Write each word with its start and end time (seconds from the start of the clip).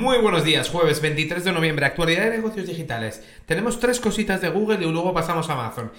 Muy 0.00 0.18
buenos 0.18 0.44
días, 0.44 0.70
jueves 0.70 1.02
23 1.02 1.42
de 1.42 1.50
noviembre, 1.50 1.84
actualidad 1.84 2.22
de 2.22 2.36
negocios 2.36 2.68
digitales. 2.68 3.20
Tenemos 3.46 3.80
tres 3.80 3.98
cositas 3.98 4.40
de 4.40 4.48
Google 4.48 4.86
y 4.86 4.92
luego 4.92 5.12
pasamos 5.12 5.50
a 5.50 5.54
Amazon. 5.54 5.90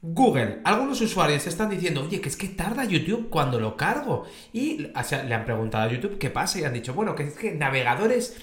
Google, 0.00 0.60
algunos 0.62 1.00
usuarios 1.00 1.48
están 1.48 1.68
diciendo, 1.68 2.04
oye, 2.04 2.20
que 2.20 2.28
es 2.28 2.36
que 2.36 2.46
tarda 2.46 2.84
YouTube 2.84 3.28
cuando 3.28 3.58
lo 3.58 3.76
cargo. 3.76 4.24
Y 4.52 4.92
le 5.26 5.34
han 5.34 5.44
preguntado 5.44 5.88
a 5.88 5.92
YouTube 5.92 6.18
qué 6.18 6.30
pasa 6.30 6.60
y 6.60 6.64
han 6.64 6.74
dicho, 6.74 6.94
bueno, 6.94 7.16
que 7.16 7.24
es 7.24 7.34
que 7.34 7.50
navegadores 7.50 8.40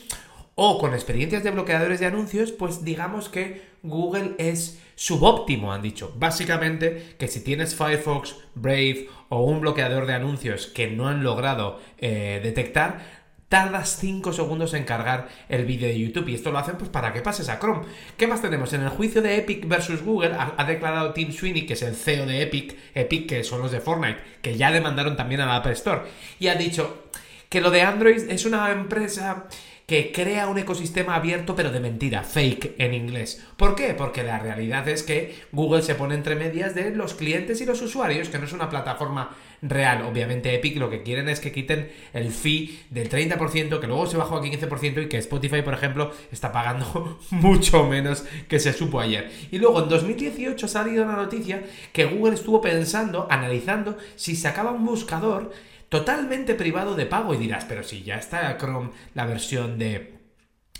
o 0.55 0.77
con 0.77 0.93
experiencias 0.93 1.41
de 1.41 1.51
bloqueadores 1.51 2.01
de 2.01 2.07
anuncios, 2.07 2.51
pues 2.51 2.83
digamos 2.83 3.29
que 3.29 3.61
Google 3.83 4.35
es 4.39 4.77
subóptimo, 4.95 5.71
han 5.71 5.83
dicho. 5.83 6.13
Básicamente 6.17 7.15
que 7.17 7.29
si 7.29 7.41
tienes 7.41 7.75
Firefox, 7.75 8.35
Brave 8.55 9.07
o 9.29 9.45
un 9.45 9.61
bloqueador 9.61 10.05
de 10.05 10.15
anuncios 10.15 10.67
que 10.67 10.87
no 10.87 11.07
han 11.07 11.23
logrado 11.23 11.79
eh, 11.97 12.41
detectar, 12.43 13.26
tardas 13.49 13.97
5 13.99 14.33
segundos 14.33 14.73
en 14.73 14.83
cargar 14.83 15.29
el 15.47 15.65
vídeo 15.65 15.87
de 15.87 15.99
YouTube 15.99 16.27
y 16.29 16.35
esto 16.35 16.51
lo 16.51 16.57
hacen 16.57 16.75
pues 16.77 16.89
para 16.89 17.13
que 17.13 17.21
pases 17.21 17.49
a 17.49 17.59
Chrome. 17.59 17.85
¿Qué 18.17 18.27
más 18.27 18.41
tenemos? 18.41 18.73
En 18.73 18.81
el 18.81 18.89
juicio 18.89 19.21
de 19.21 19.37
Epic 19.37 19.67
versus 19.67 20.03
Google 20.03 20.35
ha, 20.35 20.63
declarado 20.65 21.13
Tim 21.13 21.31
Sweeney, 21.31 21.65
que 21.65 21.73
es 21.73 21.81
el 21.81 21.95
CEO 21.95 22.25
de 22.25 22.41
Epic, 22.41 22.75
Epic 22.93 23.29
que 23.29 23.43
son 23.43 23.61
los 23.61 23.71
de 23.71 23.79
Fortnite, 23.79 24.19
que 24.41 24.57
ya 24.57 24.71
demandaron 24.71 25.15
también 25.15 25.41
a 25.41 25.45
la 25.45 25.57
App 25.57 25.67
Store, 25.67 26.01
y 26.39 26.47
ha 26.47 26.55
dicho 26.55 27.05
que 27.49 27.61
lo 27.61 27.71
de 27.71 27.81
Android 27.81 28.29
es 28.29 28.45
una 28.45 28.71
empresa 28.71 29.45
que 29.87 30.11
crea 30.11 30.49
un 30.49 30.57
ecosistema 30.57 31.15
abierto 31.15 31.55
pero 31.55 31.71
de 31.71 31.79
mentira, 31.79 32.21
fake 32.21 32.75
en 32.77 32.93
inglés. 32.93 33.41
¿Por 33.55 33.73
qué? 33.73 33.93
Porque 33.93 34.21
la 34.21 34.37
realidad 34.37 34.85
es 34.89 35.01
que 35.01 35.33
Google 35.53 35.81
se 35.81 35.95
pone 35.95 36.13
entre 36.13 36.35
medias 36.35 36.75
de 36.75 36.93
los 36.93 37.13
clientes 37.13 37.61
y 37.61 37.65
los 37.65 37.81
usuarios, 37.81 38.27
que 38.27 38.37
no 38.37 38.43
es 38.43 38.51
una 38.51 38.69
plataforma 38.69 39.33
real. 39.61 40.01
Obviamente 40.01 40.53
Epic 40.53 40.75
lo 40.75 40.89
que 40.89 41.03
quieren 41.03 41.29
es 41.29 41.39
que 41.39 41.53
quiten 41.53 41.89
el 42.11 42.31
fee 42.31 42.81
del 42.89 43.09
30%, 43.09 43.79
que 43.79 43.87
luego 43.87 44.07
se 44.07 44.17
bajó 44.17 44.35
a 44.35 44.43
15% 44.43 45.03
y 45.03 45.07
que 45.07 45.19
Spotify, 45.19 45.61
por 45.61 45.75
ejemplo, 45.75 46.11
está 46.33 46.51
pagando 46.51 47.17
mucho 47.29 47.85
menos 47.85 48.25
que 48.49 48.59
se 48.59 48.73
supo 48.73 48.99
ayer. 48.99 49.31
Y 49.51 49.57
luego 49.57 49.83
en 49.83 49.87
2018 49.87 50.65
ha 50.65 50.69
salido 50.69 51.05
una 51.05 51.15
noticia 51.15 51.63
que 51.93 52.03
Google 52.03 52.35
estuvo 52.35 52.59
pensando, 52.59 53.25
analizando 53.29 53.97
si 54.17 54.35
sacaba 54.35 54.71
un 54.71 54.85
buscador 54.85 55.53
totalmente 55.89 56.55
privado 56.55 56.95
de 56.95 57.05
pago 57.05 57.33
y 57.33 57.37
dirás, 57.37 57.65
pero 57.65 57.83
si 57.83 58.03
ya 58.03 58.17
está 58.17 58.57
Chrome 58.57 58.91
la 59.13 59.25
versión 59.25 59.77
de 59.77 60.17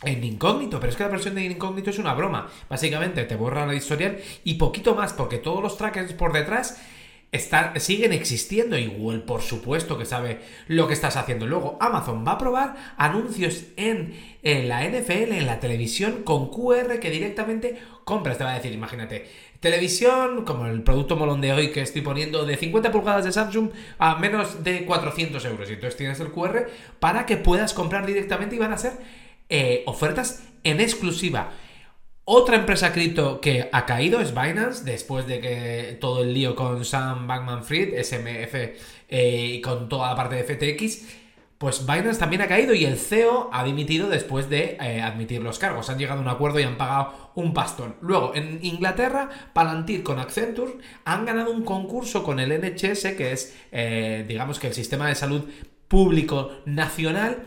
en 0.03 0.23
incógnito, 0.23 0.79
pero 0.79 0.91
es 0.91 0.97
que 0.97 1.03
la 1.03 1.09
versión 1.09 1.35
de 1.35 1.45
incógnito 1.45 1.89
es 1.89 1.97
una 1.97 2.13
broma. 2.13 2.49
Básicamente 2.69 3.23
te 3.23 3.35
borra 3.35 3.65
la 3.65 3.73
historial 3.73 4.19
y 4.43 4.55
poquito 4.55 4.95
más, 4.95 5.13
porque 5.13 5.37
todos 5.37 5.61
los 5.61 5.77
trackers 5.77 6.13
por 6.13 6.33
detrás 6.33 6.79
siguen 7.77 8.13
existiendo. 8.13 8.77
Y 8.77 8.87
Google, 8.87 9.19
por 9.19 9.41
supuesto, 9.41 9.97
que 9.97 10.05
sabe 10.05 10.39
lo 10.67 10.87
que 10.87 10.93
estás 10.93 11.15
haciendo. 11.15 11.45
Luego, 11.47 11.77
Amazon 11.79 12.25
va 12.25 12.33
a 12.33 12.37
probar 12.37 12.75
anuncios 12.97 13.65
en, 13.75 14.13
en 14.43 14.67
la 14.69 14.83
NFL, 14.87 15.33
en 15.33 15.45
la 15.45 15.59
televisión, 15.59 16.23
con 16.23 16.49
QR 16.49 16.99
que 16.99 17.09
directamente 17.09 17.77
compras. 18.03 18.37
Te 18.37 18.43
va 18.43 18.51
a 18.51 18.55
decir, 18.55 18.71
imagínate, 18.71 19.27
Televisión, 19.59 20.45
como 20.45 20.67
el 20.67 20.83
producto 20.83 21.15
molón 21.15 21.41
de 21.41 21.51
hoy 21.51 21.71
que 21.71 21.81
estoy 21.81 22.01
poniendo 22.01 22.45
de 22.45 22.57
50 22.57 22.91
pulgadas 22.91 23.25
de 23.25 23.31
Samsung 23.31 23.71
a 23.97 24.15
menos 24.17 24.63
de 24.63 24.85
400 24.85 25.43
euros. 25.45 25.69
Y 25.69 25.73
entonces 25.73 25.97
tienes 25.97 26.19
el 26.19 26.31
QR 26.31 26.67
para 26.99 27.25
que 27.25 27.37
puedas 27.37 27.73
comprar 27.73 28.05
directamente 28.05 28.55
y 28.55 28.59
van 28.59 28.71
a 28.71 28.77
ser 28.77 28.93
eh, 29.49 29.81
ofertas 29.87 30.43
en 30.63 30.79
exclusiva. 30.79 31.53
Otra 32.29 32.57
empresa 32.57 32.91
cripto 32.91 33.39
que 33.39 33.69
ha 33.71 33.85
caído 33.85 34.19
es 34.19 34.31
Binance, 34.31 34.83
después 34.83 35.25
de 35.27 35.39
que 35.39 35.97
todo 36.01 36.23
el 36.23 36.33
lío 36.33 36.57
con 36.57 36.83
Sam 36.83 37.25
Bankman 37.25 37.63
Fried, 37.63 38.03
SMF 38.03 38.53
eh, 39.07 39.51
y 39.53 39.61
con 39.61 39.87
toda 39.87 40.09
la 40.09 40.15
parte 40.17 40.35
de 40.35 40.43
FTX 40.43 41.05
pues 41.57 41.85
Binance 41.87 42.19
también 42.19 42.41
ha 42.41 42.47
caído 42.47 42.73
y 42.73 42.85
el 42.85 42.97
CEO 42.97 43.49
ha 43.51 43.63
dimitido 43.63 44.09
después 44.09 44.49
de 44.49 44.77
eh, 44.79 45.01
admitir 45.01 45.41
los 45.41 45.57
cargos. 45.57 45.89
Han 45.89 45.97
llegado 45.97 46.19
a 46.19 46.23
un 46.23 46.27
acuerdo 46.27 46.59
y 46.59 46.63
han 46.63 46.77
pagado 46.77 47.31
un 47.33 47.53
pastón. 47.53 47.95
Luego, 48.01 48.35
en 48.35 48.59
Inglaterra, 48.61 49.29
Palantir 49.53 50.03
con 50.03 50.19
Accenture 50.19 50.73
han 51.05 51.25
ganado 51.25 51.51
un 51.51 51.63
concurso 51.63 52.23
con 52.23 52.39
el 52.39 52.49
NHS, 52.49 53.15
que 53.15 53.31
es, 53.31 53.55
eh, 53.71 54.25
digamos 54.27 54.59
que 54.59 54.67
el 54.67 54.73
sistema 54.73 55.07
de 55.07 55.15
salud 55.15 55.45
público 55.87 56.51
nacional 56.65 57.45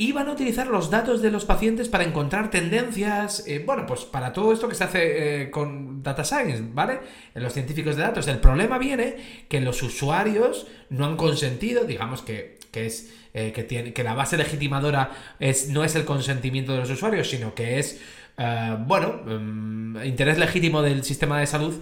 y 0.00 0.12
van 0.12 0.28
a 0.28 0.32
utilizar 0.32 0.66
los 0.68 0.88
datos 0.88 1.20
de 1.20 1.30
los 1.30 1.44
pacientes 1.44 1.90
para 1.90 2.04
encontrar 2.04 2.50
tendencias, 2.50 3.44
eh, 3.46 3.62
bueno, 3.64 3.84
pues 3.84 4.06
para 4.06 4.32
todo 4.32 4.50
esto 4.50 4.66
que 4.66 4.74
se 4.74 4.84
hace 4.84 5.50
con 5.50 6.02
Data 6.02 6.24
Science, 6.24 6.64
¿vale? 6.72 7.00
En 7.34 7.42
los 7.42 7.52
científicos 7.52 7.96
de 7.96 8.02
datos. 8.02 8.26
El 8.26 8.38
problema 8.38 8.78
viene 8.78 9.16
que 9.48 9.60
los 9.60 9.82
usuarios 9.82 10.66
no 10.88 11.04
han 11.04 11.16
consentido, 11.16 11.84
digamos 11.84 12.22
que 12.22 12.58
que 12.70 12.86
es 12.86 13.12
eh, 13.34 13.52
que, 13.52 13.64
tiene, 13.64 13.92
que 13.92 14.04
la 14.04 14.14
base 14.14 14.36
legitimadora 14.36 15.10
es, 15.38 15.68
no 15.68 15.84
es 15.84 15.94
el 15.94 16.04
consentimiento 16.04 16.72
de 16.72 16.78
los 16.78 16.90
usuarios, 16.90 17.28
sino 17.28 17.54
que 17.54 17.78
es, 17.78 18.00
eh, 18.38 18.76
bueno, 18.86 19.20
mm, 19.24 20.04
interés 20.04 20.38
legítimo 20.38 20.82
del 20.82 21.04
sistema 21.04 21.40
de 21.40 21.46
salud 21.46 21.74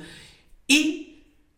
y 0.66 1.07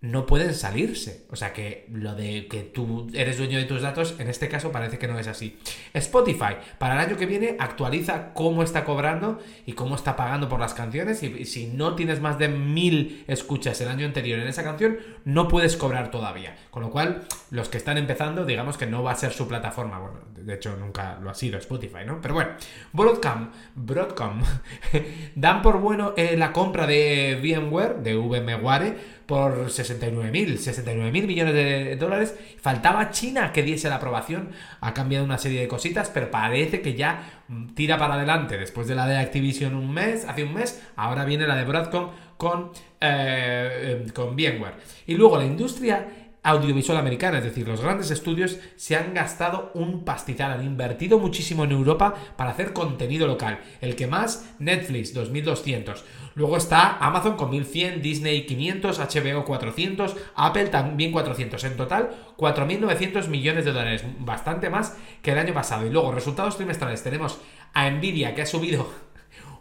no 0.00 0.25
pueden 0.25 0.55
salirse. 0.55 1.27
O 1.31 1.37
sea 1.37 1.53
que 1.53 1.87
lo 1.91 2.15
de 2.15 2.47
que 2.49 2.62
tú 2.62 3.09
eres 3.12 3.37
dueño 3.37 3.59
de 3.59 3.65
tus 3.65 3.83
datos, 3.83 4.15
en 4.19 4.28
este 4.28 4.49
caso 4.49 4.72
parece 4.72 4.99
que 4.99 5.06
no 5.06 5.19
es 5.19 5.27
así. 5.27 5.59
Spotify, 5.93 6.56
para 6.78 6.94
el 6.94 7.00
año 7.00 7.16
que 7.19 7.27
viene, 7.27 7.56
actualiza 7.59 8.33
cómo 8.33 8.62
está 8.62 8.84
cobrando 8.84 9.38
y 9.66 9.75
cómo 9.75 9.94
está 9.94 10.16
pagando 10.16 10.49
por 10.49 10.59
las 10.59 10.72
canciones. 10.72 11.22
Y 11.22 11.44
si 11.44 11.66
no 11.66 11.97
tienes 11.97 12.21
más 12.21 12.38
de 12.38 12.49
mil 12.49 13.25
escuchas 13.28 13.81
el 13.83 13.88
año 13.88 14.06
anterior 14.06 14.38
en 14.38 14.49
esa 14.49 14.65
canción, 14.65 14.99
no 15.25 15.49
puedes 15.49 15.77
cobrar 15.77 16.11
todavía. 16.11 16.56
Con 16.71 16.82
lo 16.82 16.91
cual, 16.91 17.25
los 17.50 17.69
que 17.69 17.77
están 17.77 17.99
empezando, 17.99 18.47
digamos 18.47 18.78
que 18.78 18.87
no 18.87 19.03
va 19.03 19.12
a 19.12 19.17
ser 19.17 19.32
su 19.32 19.47
plataforma. 19.49 19.99
Bueno, 19.99 20.21
de 20.34 20.55
hecho 20.55 20.77
nunca 20.77 21.19
lo 21.21 21.28
ha 21.28 21.34
sido 21.34 21.59
Spotify, 21.59 22.06
¿no? 22.06 22.21
Pero 22.22 22.34
bueno, 22.34 22.53
Broadcom, 22.93 23.50
Broadcom 23.75 24.43
dan 25.34 25.61
por 25.61 25.78
bueno 25.81 26.15
eh, 26.17 26.37
la 26.38 26.53
compra 26.53 26.87
de 26.87 27.38
VMware, 27.43 27.97
de 27.97 28.17
VMware, 28.17 29.19
por 29.31 29.69
69.000, 29.69 30.59
69.000 30.59 31.13
millones 31.25 31.55
de 31.55 31.95
dólares. 31.95 32.35
Faltaba 32.61 33.13
China 33.13 33.53
que 33.53 33.63
diese 33.63 33.89
la 33.89 33.95
aprobación. 33.95 34.51
Ha 34.81 34.93
cambiado 34.93 35.25
una 35.25 35.39
serie 35.39 35.61
de 35.61 35.69
cositas, 35.69 36.11
pero 36.11 36.33
parece 36.33 36.83
que 36.83 36.95
ya 36.95 37.45
tira 37.77 37.97
para 37.97 38.15
adelante. 38.15 38.59
Después 38.59 38.89
de 38.89 38.97
la 38.97 39.07
de 39.07 39.19
Activision 39.19 39.77
un 39.77 39.95
mes, 39.95 40.25
hace 40.27 40.43
un 40.43 40.53
mes, 40.53 40.83
ahora 40.97 41.25
viene 41.25 41.47
la 41.47 41.55
de 41.55 41.65
Broadcom 41.65 42.11
con, 42.37 42.73
eh, 43.01 44.05
con 44.13 44.35
VMware. 44.35 44.75
Y 45.07 45.15
luego 45.15 45.39
la 45.39 45.45
industria 45.45 46.30
audiovisual 46.43 46.99
americana, 46.99 47.39
es 47.39 47.45
decir, 47.45 47.69
los 47.69 47.81
grandes 47.81 48.11
estudios 48.11 48.59
se 48.77 48.97
han 48.97 49.12
gastado 49.12 49.71
un 49.75 50.05
pastizal, 50.05 50.53
han 50.53 50.65
invertido 50.65 51.19
muchísimo 51.19 51.65
en 51.65 51.73
Europa 51.73 52.15
para 52.37 52.51
hacer 52.51 52.73
contenido 52.73 53.27
local. 53.27 53.61
El 53.81 53.97
que 53.97 54.06
más, 54.06 54.50
Netflix, 54.59 55.12
2200. 55.12 56.05
Luego 56.34 56.56
está 56.56 56.97
Amazon 56.99 57.37
con 57.37 57.50
1100, 57.50 58.00
Disney 58.00 58.47
500, 58.47 58.99
HBO 58.99 59.45
400, 59.45 60.17
Apple 60.34 60.67
también 60.67 61.12
400. 61.12 61.62
En 61.65 61.77
total, 61.77 62.11
4.900 62.37 63.29
millones 63.29 63.65
de 63.65 63.73
dólares, 63.73 64.05
bastante 64.19 64.71
más 64.71 64.97
que 65.23 65.33
el 65.33 65.39
año 65.39 65.53
pasado. 65.53 65.87
Y 65.87 65.91
luego, 65.91 66.12
resultados 66.12 66.56
trimestrales, 66.56 67.03
tenemos 67.03 67.39
a 67.75 67.91
Nvidia 67.91 68.34
que 68.34 68.43
ha 68.43 68.47
subido 68.47 69.09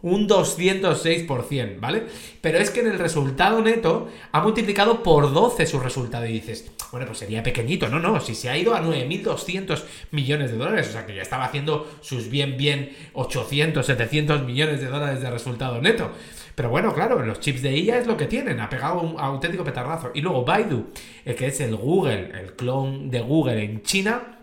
un 0.01 0.27
206%, 0.27 1.79
¿vale? 1.79 2.03
Pero 2.41 2.57
es 2.57 2.69
que 2.69 2.79
en 2.81 2.87
el 2.87 2.99
resultado 2.99 3.61
neto 3.61 4.09
ha 4.31 4.41
multiplicado 4.41 5.03
por 5.03 5.33
12 5.33 5.65
su 5.65 5.79
resultado 5.79 6.25
y 6.25 6.33
dices, 6.33 6.71
bueno, 6.91 7.05
pues 7.05 7.19
sería 7.19 7.43
pequeñito, 7.43 7.87
no, 7.89 7.99
no, 7.99 8.19
si 8.19 8.35
se 8.35 8.49
ha 8.49 8.57
ido 8.57 8.73
a 8.73 8.81
9.200 8.81 9.83
millones 10.11 10.51
de 10.51 10.57
dólares, 10.57 10.87
o 10.89 10.91
sea 10.91 11.05
que 11.05 11.15
ya 11.15 11.21
estaba 11.21 11.45
haciendo 11.45 11.87
sus 12.01 12.29
bien, 12.29 12.57
bien 12.57 12.95
800, 13.13 13.85
700 13.85 14.43
millones 14.43 14.81
de 14.81 14.87
dólares 14.87 15.21
de 15.21 15.29
resultado 15.29 15.81
neto. 15.81 16.11
Pero 16.55 16.69
bueno, 16.69 16.93
claro, 16.93 17.23
los 17.25 17.39
chips 17.39 17.61
de 17.61 17.77
IA 17.77 17.99
es 17.99 18.07
lo 18.07 18.17
que 18.17 18.25
tienen, 18.25 18.59
ha 18.59 18.69
pegado 18.69 18.99
un 18.99 19.17
auténtico 19.17 19.63
petardazo. 19.63 20.11
Y 20.13 20.21
luego 20.21 20.43
Baidu, 20.43 20.87
el 21.23 21.35
que 21.35 21.47
es 21.47 21.61
el 21.61 21.75
Google, 21.75 22.31
el 22.37 22.53
clon 22.53 23.09
de 23.09 23.21
Google 23.21 23.63
en 23.63 23.81
China, 23.81 24.38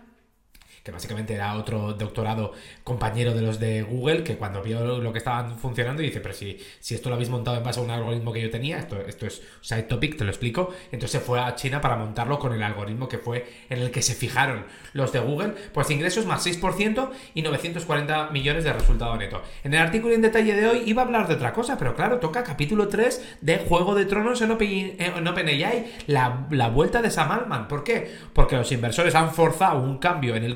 que 0.87 0.91
básicamente 0.93 1.33
era 1.33 1.53
otro 1.55 1.91
doctorado 1.95 2.53
compañero 2.85 3.33
de 3.33 3.41
los 3.41 3.59
de 3.59 3.81
Google, 3.81 4.23
que 4.23 4.37
cuando 4.37 4.63
vio 4.63 4.99
lo 4.99 5.11
que 5.11 5.17
estaban 5.17 5.59
funcionando 5.59 6.01
dice, 6.01 6.21
pero 6.21 6.33
si, 6.33 6.57
si 6.79 6.95
esto 6.95 7.09
lo 7.09 7.15
habéis 7.15 7.29
montado 7.29 7.57
en 7.57 7.63
base 7.65 7.81
a 7.81 7.83
un 7.83 7.91
algoritmo 7.91 8.31
que 8.31 8.41
yo 8.41 8.49
tenía, 8.49 8.77
esto, 8.77 8.97
esto 9.01 9.25
es 9.25 9.41
side 9.59 9.83
topic, 9.83 10.15
te 10.15 10.23
lo 10.23 10.29
explico, 10.29 10.73
entonces 10.93 11.21
fue 11.21 11.41
a 11.41 11.53
China 11.55 11.81
para 11.81 11.97
montarlo 11.97 12.39
con 12.39 12.53
el 12.53 12.63
algoritmo 12.63 13.09
que 13.09 13.17
fue 13.17 13.45
en 13.69 13.79
el 13.79 13.91
que 13.91 14.01
se 14.01 14.15
fijaron 14.15 14.63
los 14.93 15.11
de 15.11 15.19
Google, 15.19 15.55
pues 15.73 15.91
ingresos 15.91 16.25
más 16.25 16.47
6% 16.47 17.09
y 17.33 17.41
940 17.41 18.29
millones 18.29 18.63
de 18.63 18.71
resultado 18.71 19.17
neto. 19.17 19.41
En 19.65 19.73
el 19.73 19.81
artículo 19.81 20.13
en 20.13 20.21
detalle 20.21 20.55
de 20.55 20.67
hoy 20.67 20.83
iba 20.85 21.01
a 21.01 21.05
hablar 21.05 21.27
de 21.27 21.33
otra 21.33 21.51
cosa, 21.51 21.77
pero 21.77 21.95
claro, 21.95 22.19
toca 22.19 22.45
capítulo 22.45 22.87
3 22.87 23.39
de 23.41 23.57
Juego 23.57 23.93
de 23.93 24.05
Tronos 24.05 24.41
en, 24.41 24.51
OpenAI, 24.51 25.95
la, 26.07 26.47
la 26.49 26.69
vuelta 26.69 27.01
de 27.01 27.11
Sam 27.11 27.29
Altman. 27.29 27.67
¿Por 27.67 27.83
qué? 27.83 28.09
Porque 28.31 28.55
los 28.55 28.71
inversores 28.71 29.15
han 29.15 29.33
forzado 29.33 29.81
un 29.81 29.97
cambio 29.97 30.37
en 30.37 30.45
el 30.45 30.55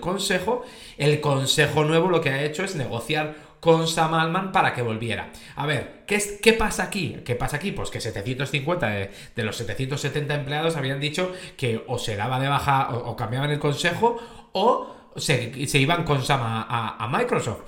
el 0.98 1.22
consejo 1.22 1.84
nuevo 1.84 2.10
lo 2.10 2.22
que 2.22 2.30
ha 2.30 2.44
hecho 2.44 2.64
es 2.64 2.76
negociar 2.76 3.52
con 3.62 3.88
Sam 3.88 4.16
Altman 4.16 4.52
para 4.52 4.74
que 4.74 4.82
volviera. 4.82 5.32
A 5.56 5.66
ver, 5.66 6.04
¿qué, 6.08 6.16
es, 6.16 6.40
¿qué 6.42 6.54
pasa 6.54 6.84
aquí? 6.84 7.18
¿Qué 7.24 7.36
pasa 7.36 7.58
aquí? 7.58 7.72
Pues 7.72 7.92
que 7.92 8.02
750 8.02 8.90
de, 8.90 9.44
los 9.44 9.56
770 9.56 10.34
empleados 10.34 10.76
habían 10.76 11.00
dicho 11.00 11.32
que 11.56 11.84
o 11.88 11.98
se 12.00 12.16
daba 12.16 12.40
de 12.40 12.50
baja 12.50 12.90
o, 12.90 13.16
cambiaban 13.16 13.52
el 13.52 13.60
consejo 13.60 14.18
o 14.52 14.96
se, 15.16 15.68
se 15.68 15.78
iban 15.78 16.04
con 16.04 16.24
Sam 16.24 16.42
a, 16.44 17.08
Microsoft. 17.12 17.62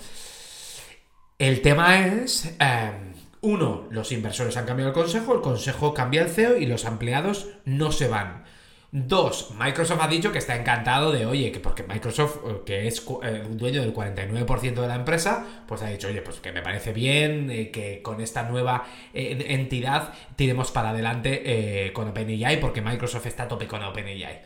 El 1.37 1.61
tema 1.61 2.07
es, 2.07 2.55
em, 2.59 3.13
uno, 3.41 3.87
los 3.91 4.11
inversores 4.11 4.57
han 4.57 4.65
cambiado 4.65 4.89
el 4.89 4.95
consejo, 4.95 5.35
el 5.35 5.41
consejo 5.41 5.93
cambia 5.93 6.23
el 6.23 6.29
CEO 6.29 6.57
y 6.57 6.65
los 6.65 6.85
empleados 6.85 7.49
no 7.65 7.91
se 7.91 8.07
van. 8.07 8.45
Dos, 8.95 9.49
Microsoft 9.57 9.99
ha 10.03 10.07
dicho 10.07 10.31
que 10.31 10.37
está 10.37 10.55
encantado 10.55 11.11
de, 11.11 11.25
oye, 11.25 11.51
que 11.51 11.59
porque 11.59 11.81
Microsoft, 11.81 12.37
eh, 12.45 12.61
que 12.63 12.87
es 12.87 13.03
eh, 13.23 13.43
dueño 13.49 13.81
del 13.81 13.91
49% 13.91 14.75
de 14.75 14.87
la 14.87 14.93
empresa, 14.93 15.47
pues 15.67 15.81
ha 15.81 15.87
dicho, 15.87 16.09
oye, 16.09 16.21
pues 16.21 16.39
que 16.39 16.51
me 16.51 16.61
parece 16.61 16.93
bien 16.93 17.49
eh, 17.49 17.71
que 17.71 18.03
con 18.03 18.21
esta 18.21 18.43
nueva 18.43 18.85
entidad 19.15 20.13
tiremos 20.35 20.69
para 20.69 20.91
adelante 20.91 21.91
con 21.95 22.09
OpenAI, 22.09 22.59
porque 22.59 22.83
Microsoft 22.83 23.25
está 23.25 23.43
a 23.43 23.47
tope 23.47 23.65
con 23.65 23.81
OpenAI. 23.81 24.41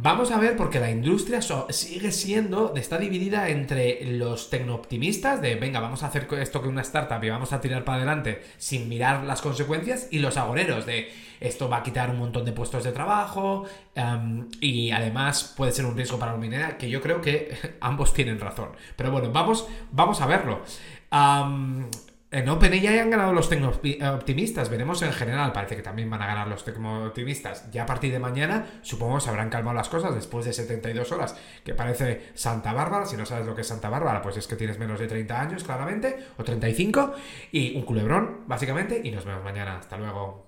Vamos 0.00 0.30
a 0.30 0.38
ver, 0.38 0.56
porque 0.56 0.78
la 0.78 0.92
industria 0.92 1.40
sigue 1.70 2.12
siendo, 2.12 2.72
está 2.76 2.98
dividida 2.98 3.48
entre 3.48 4.04
los 4.04 4.48
tecnooptimistas, 4.48 5.42
de 5.42 5.56
venga, 5.56 5.80
vamos 5.80 6.04
a 6.04 6.06
hacer 6.06 6.28
esto 6.38 6.62
que 6.62 6.68
una 6.68 6.82
startup 6.82 7.24
y 7.24 7.30
vamos 7.30 7.52
a 7.52 7.60
tirar 7.60 7.84
para 7.84 7.96
adelante 7.96 8.44
sin 8.58 8.88
mirar 8.88 9.24
las 9.24 9.42
consecuencias, 9.42 10.06
y 10.12 10.20
los 10.20 10.36
agoreros, 10.36 10.86
de 10.86 11.10
esto 11.40 11.68
va 11.68 11.78
a 11.78 11.82
quitar 11.82 12.10
un 12.10 12.18
montón 12.18 12.44
de 12.44 12.52
puestos 12.52 12.84
de 12.84 12.92
trabajo 12.92 13.64
em, 13.96 14.46
y 14.60 14.92
además 14.92 15.52
puede 15.56 15.72
ser 15.72 15.84
un 15.84 15.96
riesgo 15.96 16.16
para 16.16 16.30
la 16.30 16.38
humanidad, 16.38 16.76
que 16.76 16.88
yo 16.88 17.02
creo 17.02 17.20
que 17.20 17.56
ambos 17.80 18.14
tienen 18.14 18.38
razón. 18.38 18.68
Pero 18.94 19.10
bueno, 19.10 19.32
vamos, 19.32 19.66
vamos 19.90 20.20
a 20.20 20.26
verlo. 20.26 20.60
En 22.30 22.46
OpenAI 22.46 22.98
han 22.98 23.08
ganado 23.08 23.32
los 23.32 23.50
optimistas, 23.50 24.68
veremos 24.68 25.00
en 25.00 25.14
general, 25.14 25.50
parece 25.52 25.76
que 25.76 25.82
también 25.82 26.10
van 26.10 26.20
a 26.20 26.26
ganar 26.26 26.46
los 26.46 26.62
optimistas. 26.62 27.70
Ya 27.70 27.84
a 27.84 27.86
partir 27.86 28.12
de 28.12 28.18
mañana, 28.18 28.66
supongo 28.82 29.18
se 29.18 29.30
habrán 29.30 29.48
calmado 29.48 29.74
las 29.74 29.88
cosas 29.88 30.14
después 30.14 30.44
de 30.44 30.52
72 30.52 31.10
horas, 31.10 31.36
que 31.64 31.72
parece 31.72 32.30
Santa 32.34 32.74
Bárbara. 32.74 33.06
Si 33.06 33.16
no 33.16 33.24
sabes 33.24 33.46
lo 33.46 33.54
que 33.54 33.62
es 33.62 33.66
Santa 33.66 33.88
Bárbara, 33.88 34.20
pues 34.20 34.36
es 34.36 34.46
que 34.46 34.56
tienes 34.56 34.78
menos 34.78 35.00
de 35.00 35.06
30 35.06 35.40
años, 35.40 35.64
claramente, 35.64 36.18
o 36.36 36.44
35, 36.44 37.14
y 37.50 37.74
un 37.74 37.86
culebrón, 37.86 38.44
básicamente. 38.46 39.00
Y 39.02 39.10
nos 39.10 39.24
vemos 39.24 39.42
mañana. 39.42 39.78
Hasta 39.78 39.96
luego. 39.96 40.47